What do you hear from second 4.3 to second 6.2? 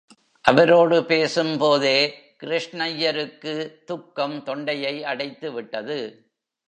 தொண்டையை அடைத்துவிட்டது.